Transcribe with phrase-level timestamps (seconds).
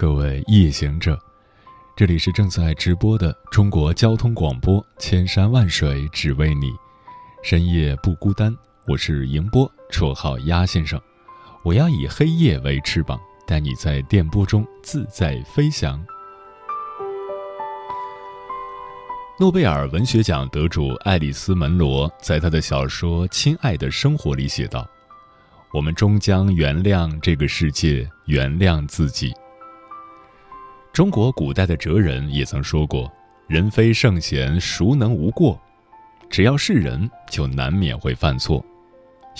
[0.00, 1.20] 各位夜行者，
[1.94, 6.72] 这里是正在直播的中国交通广播，千山万水只为你，
[7.42, 8.50] 深夜不孤单。
[8.86, 10.98] 我是迎波，绰号鸭先生。
[11.62, 16.02] 我要以黑夜为翅膀，带你在电波中自在飞翔。
[19.38, 24.88] 诺贝尔文学奖得主爱丽丝·门罗在他的小说《亲爱的生活》里写道。
[25.74, 29.30] 我们终将原谅这个世界，原谅自己。
[30.92, 33.10] 中国古代的哲人也曾说过
[33.46, 35.58] ：“人非圣贤，孰能无过？”
[36.28, 38.64] 只要是人，就难免会犯错。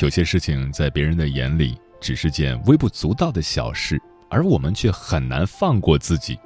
[0.01, 6.39] 有些事情在别人的眼里只是件微不足道的小事，而我们却很难放过自己。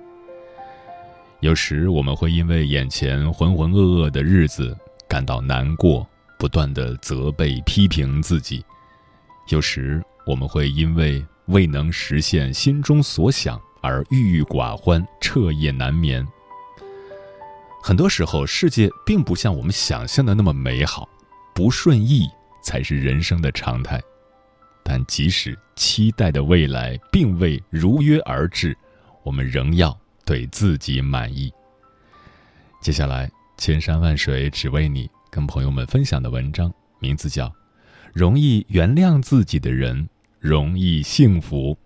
[1.40, 4.76] 有时我们会因为眼前浑浑噩噩的日子
[5.06, 6.06] 感到难过，
[6.38, 8.64] 不断的责备、批评自己。
[9.50, 16.26] 有时我们会因为未能实现心中所想而郁郁寡欢、彻夜难眠。
[17.82, 21.06] 很多时候，世界并不像我们想象的那么美好，
[21.54, 22.26] 不顺意
[22.62, 24.00] 才是人生的常态。
[24.82, 28.74] 但即使期待的未来并未如约而至，
[29.22, 31.52] 我们仍要对自己满意。
[32.80, 37.52] 接下来，千山万水只为你，跟朋友们分享的文章名字叫。
[38.14, 41.76] 容易原谅自己的人，容易幸福。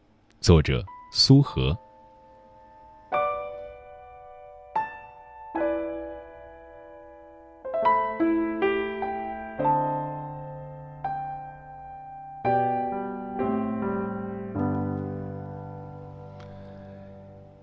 [0.41, 1.77] 作者：苏荷。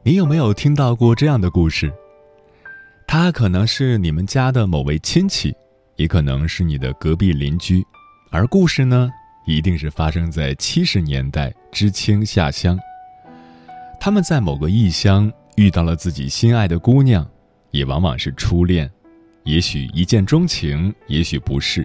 [0.07, 1.91] 你有没有听到过这样的故事？
[3.07, 5.51] 他可能是你们家的某位亲戚，
[5.95, 7.83] 也可能是你的隔壁邻居。
[8.29, 9.09] 而故事呢，
[9.47, 12.77] 一定是发生在七十年代知青下乡。
[13.99, 17.27] 他们在某个异乡遇到了自己心爱的姑娘，
[17.71, 18.87] 也往往是初恋，
[19.41, 21.83] 也许一见钟情，也许不是。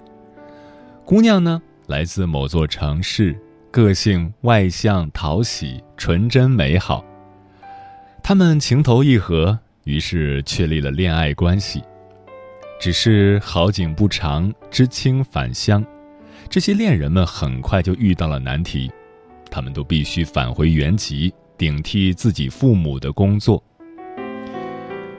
[1.06, 3.34] 姑娘呢，来自某座城市，
[3.70, 7.02] 个性外向讨喜，纯真美好。
[8.22, 11.82] 他们情投意合，于是确立了恋爱关系。
[12.80, 15.84] 只是好景不长，知青返乡。
[16.48, 18.90] 这些恋人们很快就遇到了难题，
[19.50, 23.62] 他们都必须返回原籍，顶替自己父母的工作。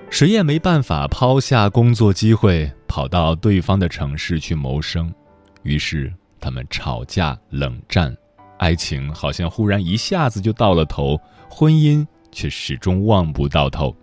[0.09, 5.13] 谁也没办法抛下工作机会跑到对方的城市去谋生，
[5.63, 8.15] 于是他们吵架、冷战，
[8.57, 11.19] 爱情好像忽然一下子就到了头，
[11.49, 13.95] 婚姻却始终望不到头。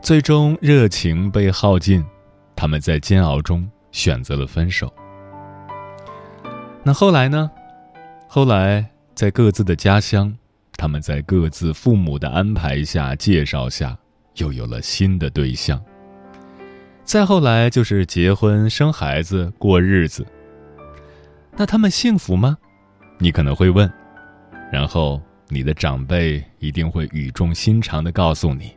[0.00, 2.04] 最终，热情被耗尽，
[2.54, 4.92] 他们在煎熬中选择了分手。
[6.82, 7.50] 那后来呢？
[8.28, 10.32] 后来在各自的家乡，
[10.76, 13.96] 他们在各自父母的安排下、介绍下，
[14.36, 15.82] 又有了新的对象。
[17.02, 20.26] 再后来就是结婚、生孩子、过日子。
[21.56, 22.58] 那他们幸福吗？
[23.18, 23.90] 你可能会问。
[24.70, 28.72] 然后你的长辈一定会语重心长的告诉你：“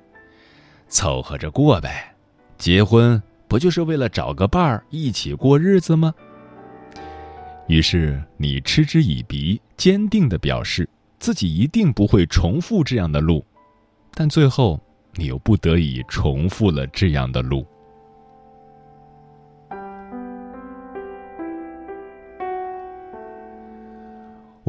[0.87, 2.13] 凑合着过呗，
[2.57, 6.13] 结婚不就是为了找个伴儿一起过日子吗？”
[7.67, 10.87] 于是你嗤之以鼻，坚定的表示
[11.19, 13.45] 自己一定不会重复这样的路，
[14.13, 14.79] 但最后
[15.15, 17.65] 你又不得已重复了这样的路。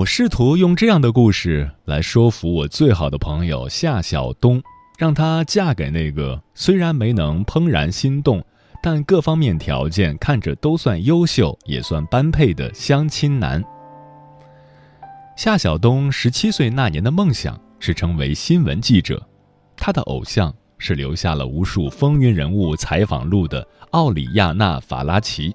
[0.01, 4.63] 我试图用这样的故事来说服我最好的朋友夏小东，
[4.99, 8.43] 让她嫁给那个虽然没能怦然心动。
[8.83, 13.63] 但各方面条件看着都算优秀，也算般配的相亲男。
[15.37, 19.23] 夏小东十七岁那年的梦想是成为新闻记者，
[19.77, 25.55] 他的偶像是留下了无数风云人物采访录的奥里亚娜·法拉奇。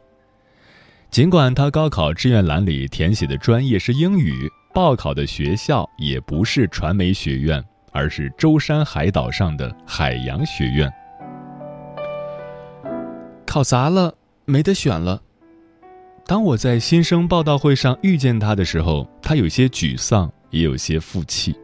[1.10, 10.92] 尽管他高考志愿栏里填写的专业是英语，报考的学校也不是传媒学院，而是舟山海岛上的海洋学院。
[13.46, 14.14] 考砸了，
[14.44, 15.22] 没得选了。
[16.28, 21.56] 当我在新生报道会上遇见他的时候，他有些沮丧，也有些负气。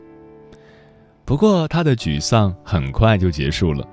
[1.25, 3.85] 不过他的沮丧很快就结束了。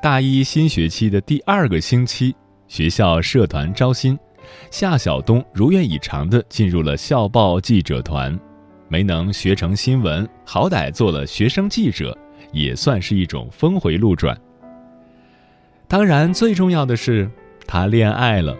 [0.00, 2.34] 大一新学期的第二个星期，
[2.68, 4.18] 学校社团招新，
[4.70, 8.38] 夏晓东如愿以偿地进入了校报记者团。
[8.88, 12.16] 没能学成新闻，好歹做了学生记者，
[12.52, 14.38] 也算是一种峰回路转。
[15.88, 17.28] 当然，最重要的是，
[17.66, 18.56] 她恋爱了，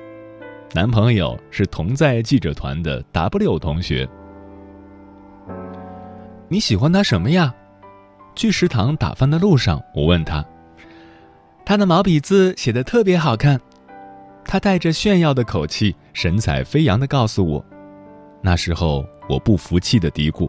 [0.73, 4.09] 男朋友是同在记者团的 W 同学。
[6.49, 7.55] 你喜欢他什么呀？
[8.35, 10.45] 去食堂打饭的路上，我问他。
[11.65, 13.61] 他的毛笔字写的特别好看，
[14.45, 17.65] 他带着炫耀的口气，神采飞扬的告诉我。
[18.43, 20.49] 那时候我不服气的嘀咕：“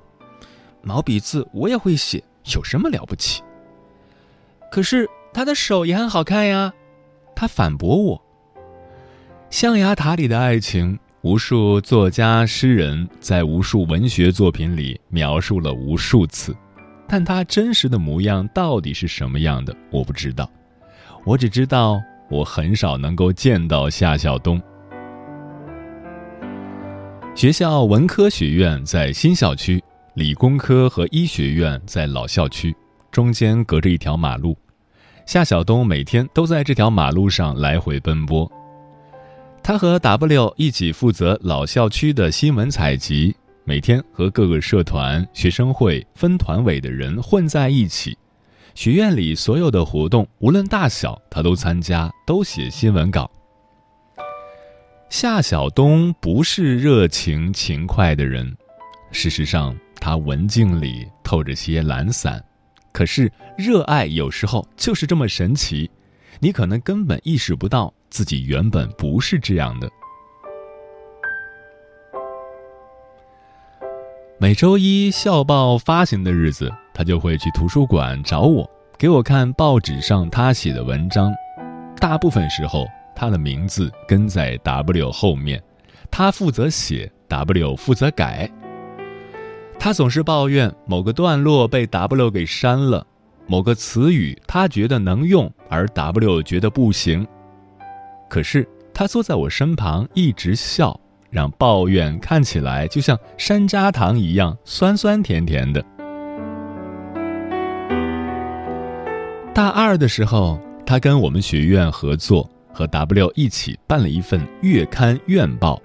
[0.84, 3.42] 毛笔字我也会写，有什么了不起？”
[4.72, 6.74] 可是他的手也很好看呀，
[7.36, 8.22] 他反驳我。
[9.50, 16.54] 象牙塔里的爱情，无数作家诗人在无数文学作品里描述了无数次，
[17.08, 20.50] 但他真实的模样到底是什么样的，我不知道。
[21.24, 24.62] 我只知道，我很少能够见到夏晓东。
[27.36, 29.84] 学校文科学院在新校区，
[30.14, 32.76] 理工科和医学院在老校区，
[33.12, 34.58] 中间隔着一条马路。
[35.26, 38.50] 夏晓东每天都在这条马路上来回奔波。
[39.62, 48.18] 他和 W 一起负责老校区的新闻采集，每天和各个社团、学生会、分团委的人混在一起。
[48.76, 53.32] 学院里所有的活动，无论大小，他都参加，都写新闻稿。
[55.10, 58.54] 夏晓东不是热情勤快的人，
[59.12, 62.44] 事实上，他文静里透着些懒散。
[62.92, 65.90] 可是，热爱有时候就是这么神奇，
[66.42, 69.90] 你可能根本意识不到自己原本不是这样的。
[74.38, 81.32] 每周一校报发行的日子，他就会去图书馆找我，给我看报纸上他写的文章。
[82.00, 85.62] 大部分时候，他的名字跟在 W 后面，
[86.10, 88.50] 他负责写，W 负责改。
[89.78, 93.06] 他总是抱怨某个段落被 W 给删了，
[93.46, 97.28] 某个词语他觉得能用，而 W 觉得不行。
[98.30, 100.98] 可是他坐在我身旁一直笑。
[101.32, 105.84] 让抱怨看起来就像山楂糖一样酸酸甜甜的。
[109.56, 115.82] 大二的时候，他跟我们学院合作，和 W 一起办了一份月刊院报。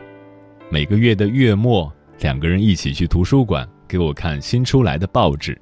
[0.68, 5.56] 每个月的月末，两个人一起去图书馆给我看新出来的报纸，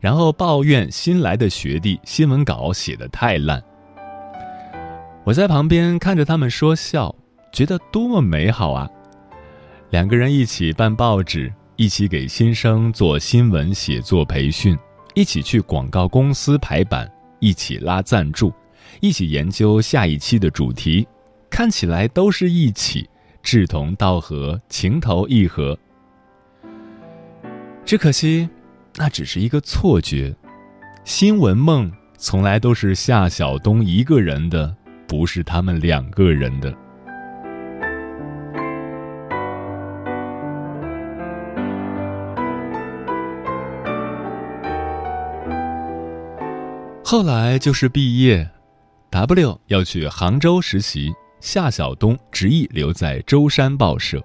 [0.00, 3.62] 然后抱怨新来的学弟新闻稿写的太烂。
[5.22, 7.14] 我在旁边看着他们说笑，
[7.52, 8.90] 觉得多么美好啊！
[9.90, 14.76] 两个人一起办报纸，一起给新生做新闻写作培训，
[15.14, 17.08] 一起去广告公司排版，
[17.44, 18.50] 一起拉赞助，
[19.02, 21.06] 一起研究下一期的主题，
[21.50, 23.06] 看起来都是一起
[23.42, 25.78] 志同道合、情投意合。
[27.84, 28.48] 只可惜，
[28.96, 30.34] 那只是一个错觉。
[31.04, 34.74] 新闻梦从来都是夏晓东一个人的，
[35.06, 36.74] 不是他们两个人的。
[47.14, 48.50] 后来就是毕业
[49.08, 54.20] ，W 要去杭州实习，夏晓东执意留在舟山报社。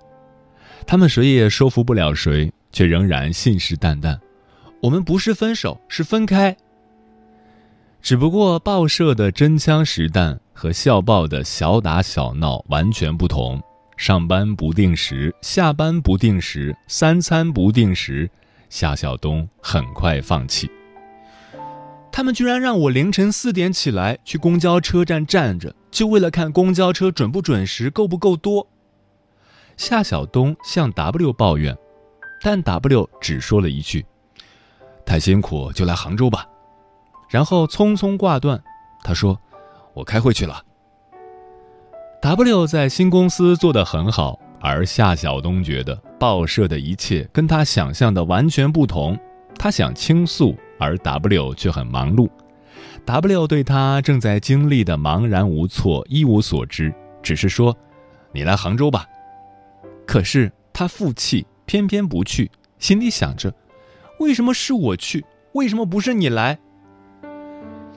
[0.88, 4.18] 他们谁也说服不了谁，却仍然信誓旦旦
[4.82, 6.58] ：“我们不是分手，是分开。”
[8.02, 13.62] 只不过报社的真枪实弹和校报的小打小闹完全不同，
[13.98, 18.28] 上班不定时，下班不定时，三餐不定时，
[18.68, 20.68] 夏晓东很快放弃。
[22.12, 28.68] 他们居然让我凌晨四点起来去公交车站站着，就为了看公交车准不准时、够不够多。
[29.78, 31.78] 夏晓东向 W 抱怨，
[32.42, 34.06] 但 W 只说了一句
[35.06, 36.46] ：“太辛苦就来杭州吧。”
[37.30, 38.62] 然后匆匆挂断。
[39.02, 39.40] 他说
[39.94, 40.62] ：“我开会去了。
[42.22, 49.18] ”W 在新公司做得很好，而夏晓东觉得报社的一切跟他想象的完全不同，
[49.58, 50.54] 他想倾诉。
[50.80, 52.30] 而 W 却很忙碌
[53.06, 57.78] ，W 对他正在经历的茫然无措一无所知，只是说
[58.34, 59.06] ：“你来杭州吧。”
[60.08, 63.54] 可是他负气，偏偏不去，心里想着
[64.20, 65.24] ：“为什么是我去？
[65.52, 66.58] 为什么不是你来？”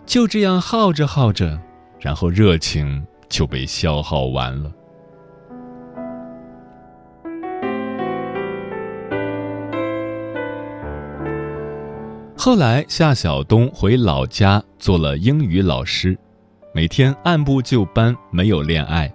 [0.05, 1.59] 就这样耗着耗着，
[2.01, 4.71] 然后热情就被消耗完了。
[12.37, 16.19] 后来夏晓东回老家做了英语老师，
[16.75, 19.13] 每天按部就班，没有恋爱。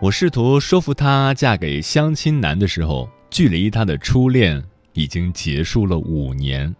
[0.00, 4.62] 我试图说服她嫁给相亲男的时候，距离她的初恋
[4.94, 6.74] 已经结束了五年。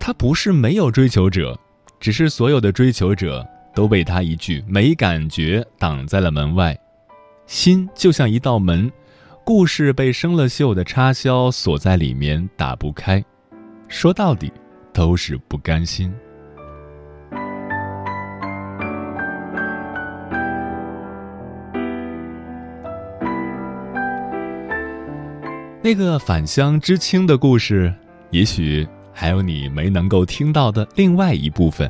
[0.00, 1.56] 她不是没有追求者，
[2.00, 6.76] 只是所有的追求者都被她一句“没感觉”挡在了门外。
[7.46, 8.90] 心就像一道门，
[9.44, 13.24] 故事被生了锈的插销锁在里面，打不开。
[13.92, 14.50] 说到底，
[14.90, 16.10] 都是不甘心。
[25.82, 27.92] 那个返乡知青的故事，
[28.30, 31.88] 也许还有你没能够听到的另外一部分。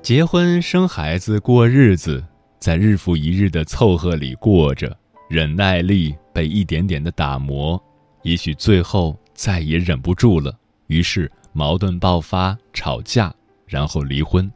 [0.00, 2.24] 结婚生孩子过日子，
[2.58, 4.96] 在日复一日的凑合里过着，
[5.28, 7.80] 忍耐力被一点点的打磨，
[8.22, 10.58] 也许最后再也忍不住了。
[10.86, 13.34] 于是矛盾爆发，吵架，
[13.66, 14.50] 然后离婚。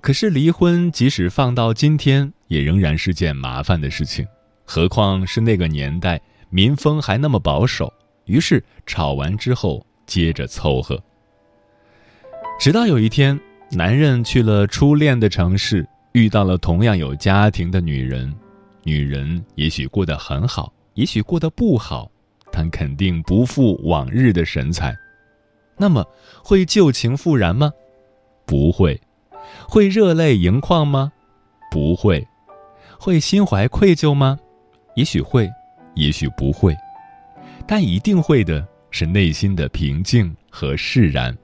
[0.00, 4.26] 可是离婚即使放到今天，也仍然是件麻烦的事情，
[4.64, 6.20] 何况是那个年代
[6.50, 7.92] 民风还那么保守。
[8.26, 11.02] 于是吵完之后，接着凑合。
[12.60, 13.38] 直到有一天，
[13.72, 18.32] 男人去了初恋的城市，遇到了同样有家庭的女人。
[18.84, 22.10] 女人也许过得很好，也许过得不好，
[22.52, 24.96] 但肯定不复往日的神采。
[25.78, 26.04] 那么，
[26.42, 27.72] 会旧情复燃吗？
[28.44, 29.00] 不会。
[29.68, 31.12] 会热泪盈眶吗？
[31.70, 32.26] 不会。
[32.98, 34.38] 会心怀愧疚吗？
[34.96, 35.48] 也许会，
[35.94, 36.76] 也许不会。
[37.66, 41.36] 但一定会的是内心的平静和释然，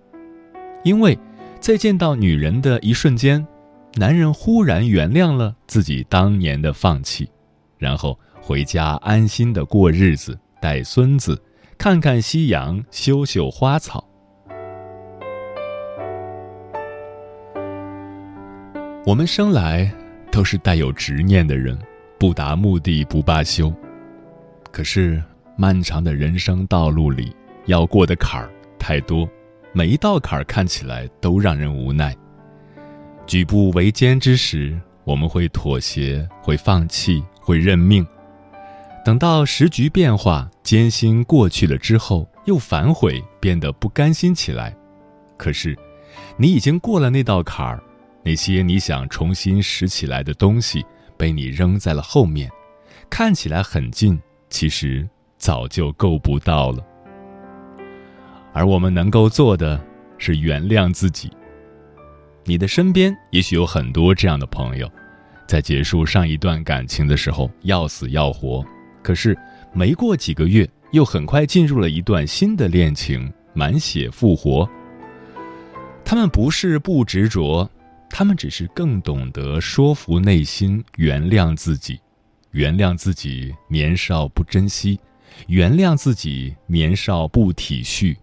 [0.82, 1.16] 因为，
[1.60, 3.46] 在见到女人的一瞬间，
[3.94, 7.30] 男人忽然原谅了自己当年的放弃，
[7.78, 11.40] 然后回家安心的过日子，带孙子，
[11.78, 14.04] 看看夕阳，修修花草。
[19.06, 19.92] 我们生来
[20.32, 21.78] 都是带有执念的人，
[22.18, 23.70] 不达目的不罢休。
[24.72, 25.22] 可是
[25.58, 29.28] 漫长的人生道路里，要过的坎儿太多，
[29.74, 32.16] 每一道坎儿看起来都让人无奈。
[33.26, 38.06] 举步维艰之时，我们会妥协，会放弃，会认命。
[39.04, 44.74] 等到时局变化，艰辛过去了之后，又反悔，变得不甘心起来。
[45.36, 45.76] 可是，
[46.38, 47.82] 你已经过了那道坎儿。
[48.24, 50.84] 那些你想重新拾起来的东西，
[51.16, 52.50] 被你扔在了后面，
[53.10, 56.82] 看起来很近，其实早就够不到了。
[58.54, 59.78] 而我们能够做的，
[60.16, 61.30] 是原谅自己。
[62.44, 64.90] 你的身边也许有很多这样的朋友，
[65.46, 68.64] 在结束上一段感情的时候要死要活，
[69.02, 69.36] 可是
[69.72, 74.66] 没过几个月，又很快进入了一段新的恋情，满血复活。
[76.04, 77.68] 他们不是不执着。
[78.08, 81.98] 他们只是更懂得说服内心，原谅自己，
[82.52, 85.00] 原谅自己年少不珍惜，
[85.48, 88.16] 原谅自己年少不体恤，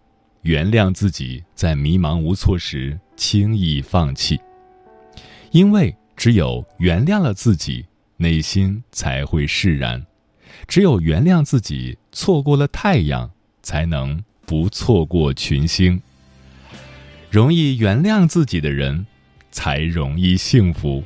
[0.44, 4.40] 原谅自己在迷茫无措时轻易放弃。
[5.52, 7.86] 因为只有原谅了自己，
[8.16, 10.00] 内心才会释然；
[10.68, 13.30] 只有原谅自己，错过了太阳，
[13.62, 16.02] 才能不错过群星。
[17.30, 19.06] 容易原谅自己的人。
[19.52, 21.04] 才容易幸福。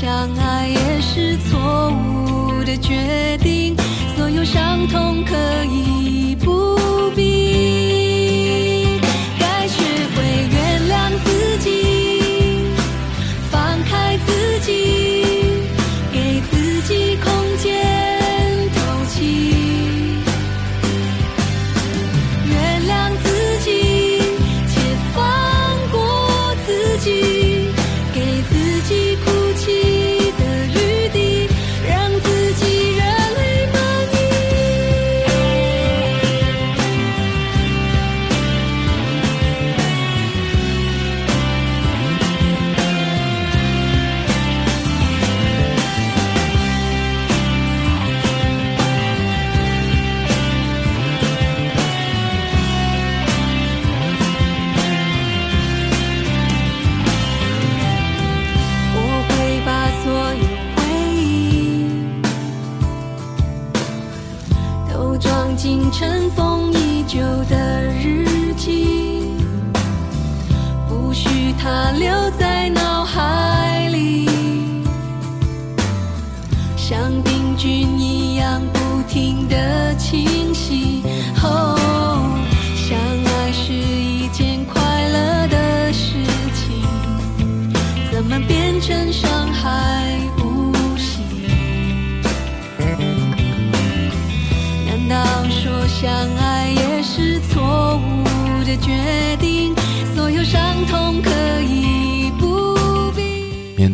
[0.00, 3.37] 相爱也是错误的决定，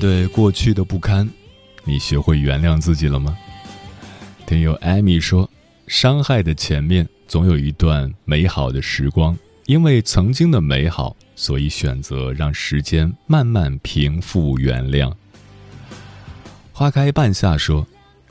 [0.04, 1.26] 对过去的不堪，
[1.82, 3.34] 你学会原谅自己了吗？
[4.44, 5.49] 听友艾米说，
[5.87, 9.34] 伤害的前面总有一段美好的时光，
[9.64, 15.11] 因为曾经的美好，所以选择让时间慢慢平复原谅。
[16.75, 17.87] 花开半夏说，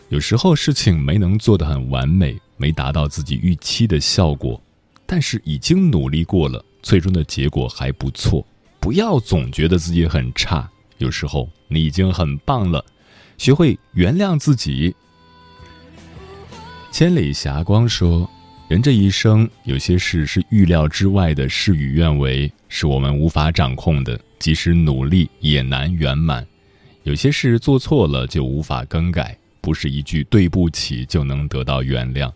[0.10, 4.62] 有时候事情没能做得很完美，没达到自己预期的效果，
[5.08, 8.46] 但是已经努力过了，最终的结果还不错。
[8.80, 12.84] 不要总觉得自己很差，有时候你已经很棒了。
[13.38, 14.96] 学会原谅自己。
[16.92, 18.30] 千里霞光说
[18.70, 26.46] ：“人这一生，有些事是预料之外的事与愿违，是我们无法掌控的，即使努力也难圆满。
[27.02, 32.32] 有些事做错了就无法更改，不是一句对不起就能得到原谅。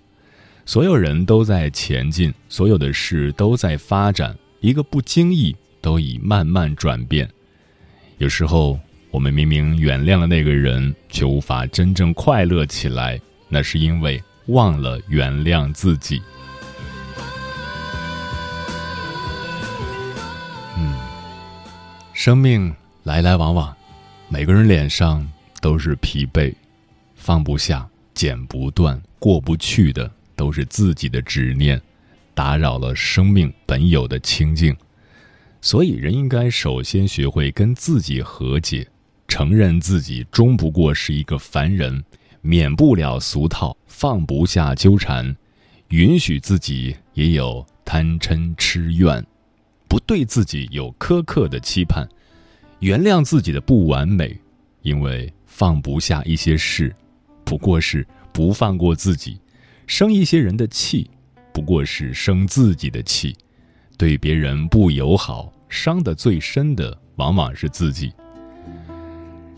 [0.66, 7.30] 所有人都在前进，所有的事都在发展，一个不经意都已慢慢转变。
[8.18, 8.80] 有时候，
[9.12, 16.22] 我们明明原谅了那个人，却无法真正快乐起来，那是因为。”忘了原谅自己。
[20.78, 20.98] 嗯，
[22.14, 23.76] 生命来来往往，
[24.30, 26.56] 每个人脸上都是疲惫，
[27.14, 31.82] 放不下、剪不断、过不去的，都是自己的执念，
[32.34, 34.74] 打扰了生命本有的清净。
[35.62, 38.88] 所以，人应该首先学会跟自己和解，
[39.28, 42.04] 承认自己终不过是一个凡人。
[42.42, 45.36] 免不了俗套，放不下纠缠，
[45.90, 49.26] 允许自己也有贪嗔痴怨，
[49.90, 52.08] 不对自己有苛刻的期盼，
[52.80, 54.40] 原谅自己的不完美，
[54.82, 56.96] 因为放不下一些事，
[57.44, 59.34] 不过是不放过自己；
[59.88, 61.10] 生一些人的气，
[61.52, 63.34] 不过是生自己的气；
[63.98, 68.14] 对别人不友好，伤得最深的往往是自己。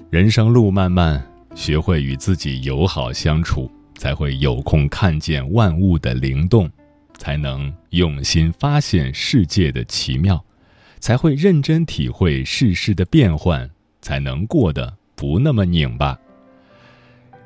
[0.10, 1.24] 人生路漫漫。
[1.56, 6.70] 学会与自己友好相处，才会有空看见万物的灵动，
[7.18, 10.42] 才能用心发现世界的奇妙，
[11.00, 16.18] 才会认真体会世事的变幻，才能过得不那么拧巴。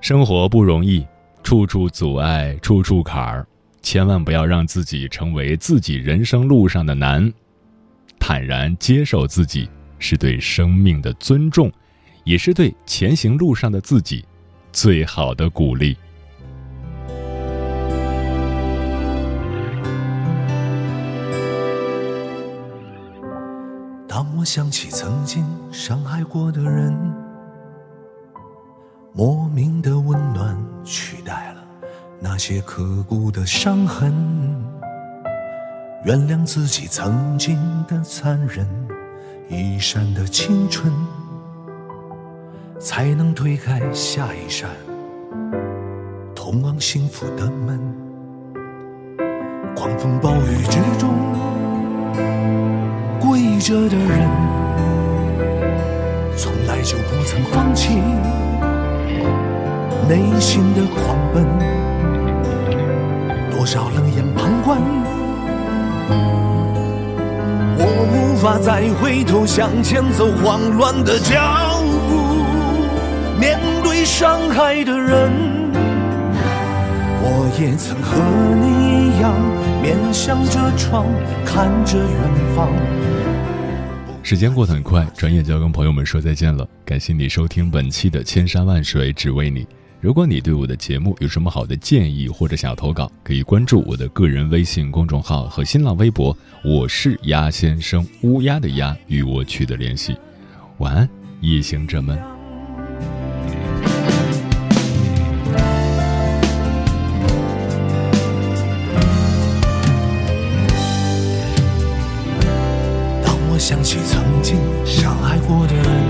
[0.02, 1.04] 生活不容易，
[1.42, 3.48] 处处阻碍，处处坎儿，
[3.84, 7.32] 千万不要让自己成为自己人生路上的难。
[8.18, 9.70] 坦然接受自己，
[10.00, 11.72] 是对生命的尊重。
[12.24, 14.26] 也是对前行路上的自己
[14.72, 15.98] 最好的鼓励。
[24.08, 26.98] 当我想起曾经伤害过的人，
[29.12, 31.63] 莫名的温暖取代了
[32.20, 34.14] 那些刻骨的伤痕。
[36.04, 38.68] 原谅自己曾经的残忍，
[39.50, 40.92] 一扇的青春。
[42.80, 44.70] 才能推开下一扇
[46.36, 47.80] 通往幸福的门。
[49.74, 51.10] 狂风暴雨之中，
[53.22, 54.30] 跪着的人，
[56.36, 57.96] 从来就不曾放弃
[60.10, 61.83] 内心的狂奔。
[63.64, 64.78] 多少冷眼旁观，
[67.78, 72.44] 我无法再回头向前走，慌乱的脚步。
[73.40, 75.32] 面对伤害的人，
[77.22, 78.20] 我也曾和
[78.60, 79.34] 你一样，
[79.82, 81.06] 面向着窗，
[81.46, 82.08] 看着远
[82.54, 82.68] 方。
[84.24, 86.68] 时间过得很快，转眼就要跟朋友们说再见了。
[86.84, 89.62] 感谢你收听本期的《千山万水只为你》。
[90.04, 100.14] 如果你对我的节目有什么好的建议或者想要投稿，可以关注我的个人微信公众号和新浪微博，我是鸭先生，乌鸦的鸭，与我取得联系。
[100.80, 102.20] 晚安，夜行者们。
[113.24, 116.03] 当我想起曾经伤害过的人，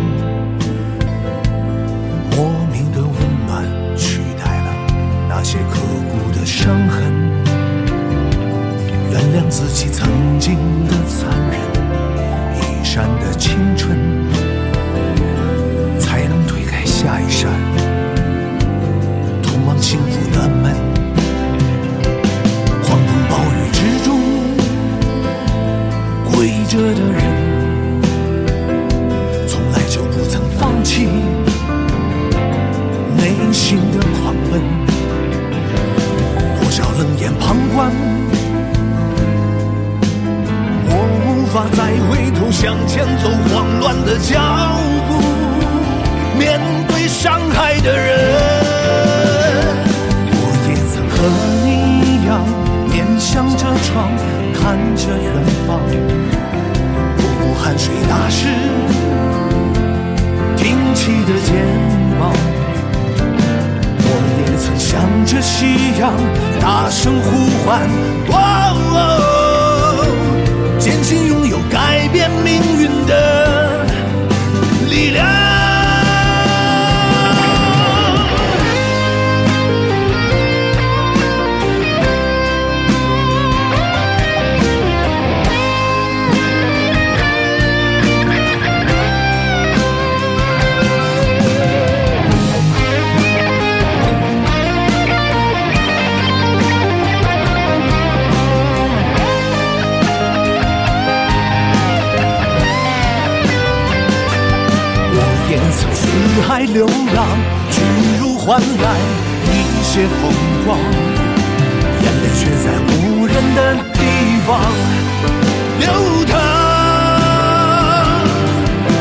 [9.55, 10.55] 自己曾经
[10.87, 11.59] 的残忍，
[12.57, 13.95] 一闪的青春，
[15.99, 17.42] 才能推开下一扇。
[61.03, 61.51] 起的肩
[62.17, 62.31] 膀。
[63.99, 64.07] 我
[64.39, 66.01] 也曾向着夕阳
[66.61, 67.27] 大声呼
[67.65, 67.81] 唤，
[68.29, 68.33] 哦
[68.95, 70.07] 哦，
[70.79, 72.61] 坚信拥有改变命
[106.45, 107.25] 海流浪，
[107.71, 107.81] 去
[108.19, 108.65] 如换来
[109.47, 110.31] 一些风
[110.65, 110.77] 光，
[112.01, 113.59] 眼泪却在无人的
[113.93, 113.99] 地
[114.45, 114.49] 方
[115.79, 115.87] 流
[116.25, 116.31] 淌。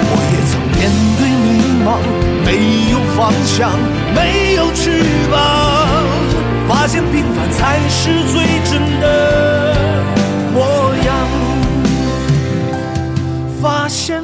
[0.09, 0.81] 我也曾面
[1.19, 1.47] 对迷
[1.85, 1.87] 茫，
[2.47, 2.49] 没
[2.93, 3.71] 有方向，
[4.15, 5.37] 没有翅膀，
[6.69, 8.01] 发现平凡才是
[8.33, 8.35] 最
[8.71, 9.75] 真的。
[10.55, 11.09] 模样
[13.61, 14.22] 发现。